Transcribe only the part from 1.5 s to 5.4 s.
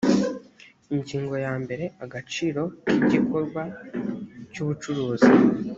mbere agaciro k igikorwa cy ubucuruzi